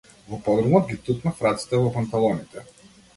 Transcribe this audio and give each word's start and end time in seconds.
Во 0.27 0.37
подрумот 0.45 0.87
ги 0.91 0.95
тутнав 1.09 1.43
рацете 1.47 1.83
во 1.83 1.91
панталоните. 1.99 2.65